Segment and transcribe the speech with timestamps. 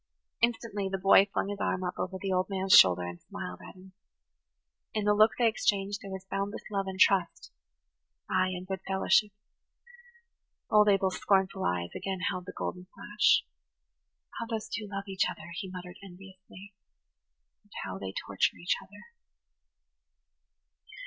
[0.41, 3.75] Instantly the boy flung his arm up over the old man's shoulder and smiled at
[3.75, 3.91] him.
[4.95, 9.29] In the look they exchanged there was boundless love and trust–ay, and good fellowship.
[10.71, 13.43] Old Abel's scornful eyes again held the golden flash.
[14.39, 16.73] "How those two love each other!" he muttered enviously.
[17.61, 19.03] "And how they torture each other!"